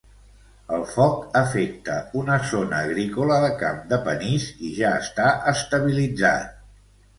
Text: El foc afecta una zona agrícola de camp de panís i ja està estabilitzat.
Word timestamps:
El 0.77 0.85
foc 0.93 1.35
afecta 1.41 1.97
una 2.21 2.37
zona 2.53 2.79
agrícola 2.87 3.39
de 3.45 3.53
camp 3.61 3.79
de 3.93 4.01
panís 4.09 4.49
i 4.71 4.75
ja 4.81 4.97
està 5.05 5.31
estabilitzat. 5.55 6.61